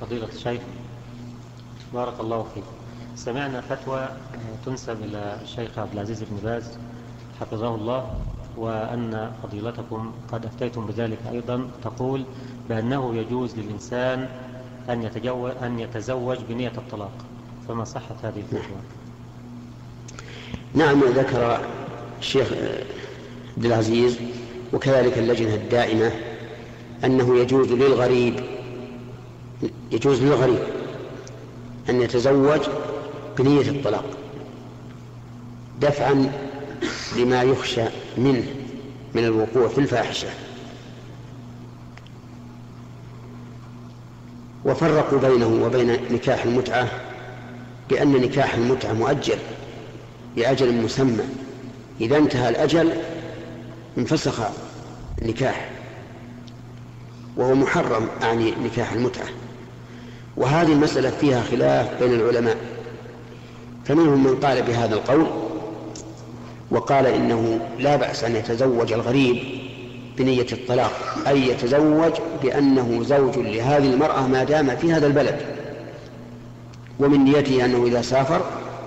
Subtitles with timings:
[0.00, 0.60] فضيلة الشيخ
[1.94, 2.64] بارك الله فيك.
[3.16, 4.08] سمعنا فتوى
[4.66, 6.78] تنسب إلى الشيخ عبد العزيز بن باز
[7.40, 8.14] حفظه الله
[8.56, 12.24] وأن فضيلتكم قد أفتيتم بذلك أيضا تقول
[12.68, 14.28] بأنه يجوز للإنسان
[14.90, 17.12] أن يتزوج, أن يتزوج بنية الطلاق.
[17.68, 18.80] فما صحة هذه الفتوى؟
[20.74, 21.60] نعم ذكر
[22.18, 22.52] الشيخ
[23.56, 24.18] عبد العزيز
[24.72, 26.12] وكذلك اللجنة الدائمة
[27.04, 28.59] أنه يجوز للغريب
[29.92, 30.58] يجوز للغريب
[31.90, 32.60] أن يتزوج
[33.38, 34.04] بنية الطلاق
[35.80, 36.32] دفعا
[37.16, 37.84] لما يخشى
[38.18, 38.46] منه
[39.14, 40.28] من الوقوع في الفاحشة.
[44.64, 46.88] وفرقوا بينه وبين نكاح المتعة
[47.90, 49.38] بأن نكاح المتعة مؤجل
[50.36, 51.24] لأجل مسمى.
[52.00, 52.92] إذا انتهى الأجل
[53.98, 54.40] انفسخ
[55.22, 55.70] النكاح
[57.36, 59.28] وهو محرم أعني نكاح المتعة.
[60.40, 62.56] وهذه المسألة فيها خلاف بين العلماء.
[63.84, 65.26] فمنهم من قال بهذا القول
[66.70, 69.42] وقال إنه لا بأس أن يتزوج الغريب
[70.18, 70.92] بنية الطلاق
[71.28, 75.40] أي يتزوج بأنه زوج لهذه المرأة ما دام في هذا البلد.
[77.00, 78.40] ومن نيته أنه إذا سافر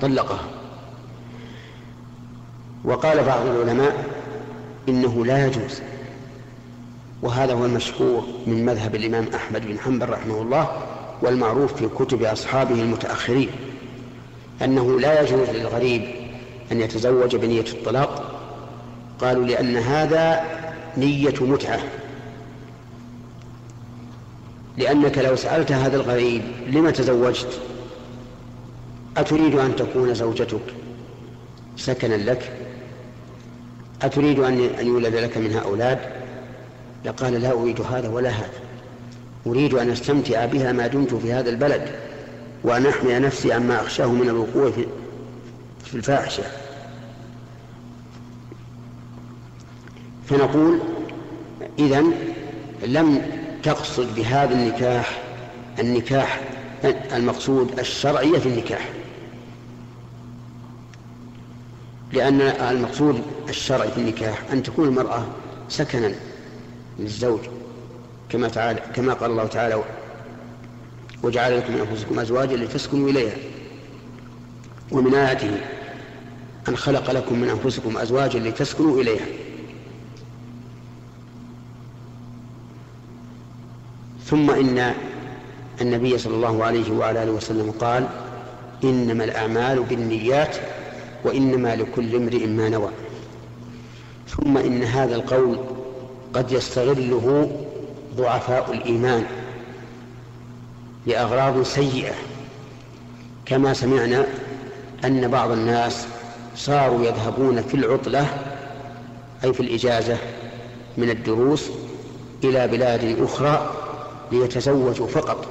[0.00, 0.44] طلقها.
[2.84, 4.04] وقال بعض العلماء
[4.88, 5.82] إنه لا يجوز.
[7.22, 10.68] وهذا هو المشهور من مذهب الإمام أحمد بن حنبل رحمه الله
[11.22, 13.50] والمعروف في كتب أصحابه المتأخرين
[14.62, 16.02] أنه لا يجوز للغريب
[16.72, 18.40] أن يتزوج بنية الطلاق.
[19.20, 20.44] قالوا لأن هذا
[20.96, 21.80] نية متعة.
[24.78, 27.60] لأنك لو سألت هذا الغريب لم تزوجت
[29.16, 30.60] أتريد أن تكون زوجتك
[31.76, 32.52] سكنا لك؟
[34.02, 35.98] أتريد أن يولد لك منها أولاد؟
[37.04, 38.69] لقال لا أريد هذا ولا هذا.
[39.46, 41.90] أريد أن أستمتع بها ما دمت في هذا البلد
[42.64, 44.70] وأن أحمي نفسي عما أخشاه من الوقوع
[45.84, 46.42] في الفاحشة.
[50.28, 50.80] فنقول
[51.78, 52.04] إذا
[52.86, 53.22] لم
[53.62, 55.22] تقصد بهذا النكاح
[55.78, 56.40] النكاح
[57.12, 58.88] المقصود الشرعية في النكاح.
[62.12, 65.26] لأن المقصود الشرعي في النكاح أن تكون المرأة
[65.68, 66.14] سكنا
[66.98, 67.40] للزوج.
[68.30, 69.82] كما تعالى كما قال الله تعالى
[71.22, 73.36] وجعل لكم من أنفسكم أزواجا لتسكنوا إليها
[74.92, 75.60] ومن آياته
[76.68, 79.26] أن خلق لكم من أنفسكم أزواجا لتسكنوا إليها.
[84.24, 84.94] ثم إن
[85.80, 88.08] النبي صلى الله عليه وعلى آله وسلم قال
[88.84, 90.56] إنما الأعمال بالنيات
[91.24, 92.90] وإنما لكل امرئ ما نوى.
[94.28, 95.58] ثم إن هذا القول
[96.34, 97.50] قد يستغله
[98.16, 99.24] ضعفاء الإيمان
[101.06, 102.14] لأغراض سيئة.
[103.46, 104.26] كما سمعنا
[105.04, 106.06] أن بعض الناس
[106.56, 108.26] صاروا يذهبون في العطلة
[109.44, 110.16] أي في الإجازة
[110.96, 111.70] من الدروس
[112.44, 113.74] إلى بلاد أخرى
[114.32, 115.46] ليتزوجوا فقط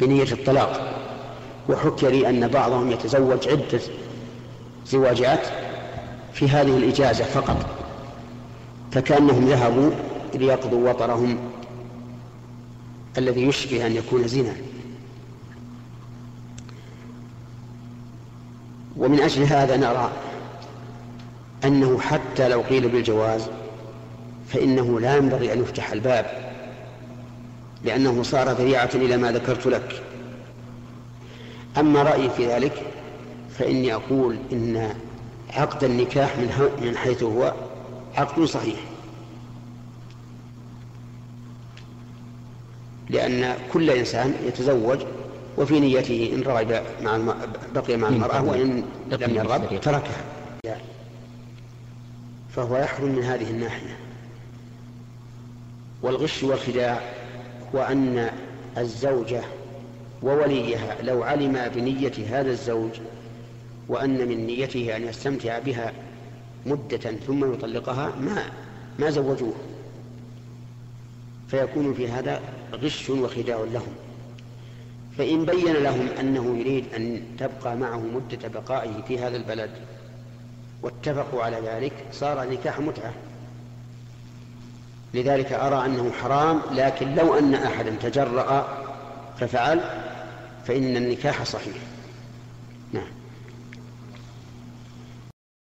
[0.00, 1.00] بنية الطلاق.
[1.68, 3.80] وحكي لي أن بعضهم يتزوج عدة
[4.86, 5.46] زواجات
[6.32, 7.66] في هذه الإجازة فقط
[8.92, 9.90] فكأنهم ذهبوا
[10.36, 11.38] ليقضوا وطرهم
[13.18, 14.54] الذي يشبه أن يكون زنا.
[18.96, 20.12] ومن أجل هذا نرى
[21.64, 23.42] أنه حتى لو قيل بالجواز
[24.48, 26.54] فإنه لا ينبغي أن يفتح الباب
[27.84, 30.02] لأنه صار ذريعة إلى ما ذكرت لك.
[31.78, 32.82] أما رأيي في ذلك
[33.58, 34.94] فإني أقول إن
[35.50, 36.36] عقد النكاح
[36.82, 37.54] من حيث هو
[38.16, 38.93] عقد صحيح.
[43.10, 44.98] لأن كل إنسان يتزوج
[45.58, 47.34] وفي نيته إن رغب مع الم...
[47.74, 50.24] بقي مع المرأة وإن لم يرغب تركها.
[52.56, 53.96] فهو يحرم من هذه الناحية.
[56.02, 57.00] والغش والخداع
[57.74, 58.30] هو أن
[58.78, 59.42] الزوجة
[60.22, 62.90] ووليها لو علم بنية هذا الزوج
[63.88, 65.92] وأن من نيته أن يستمتع بها
[66.66, 68.42] مدة ثم يطلقها ما
[68.98, 69.54] ما زوجوه.
[71.48, 72.40] فيكون في هذا
[72.74, 73.94] غش وخداع لهم.
[75.18, 79.70] فإن بين لهم أنه يريد أن تبقى معه مدة بقائه في هذا البلد
[80.82, 83.12] واتفقوا على ذلك صار نكاح متعة.
[85.14, 88.84] لذلك أرى أنه حرام لكن لو أن أحدا تجرأ
[89.38, 89.80] ففعل
[90.66, 91.76] فإن النكاح صحيح.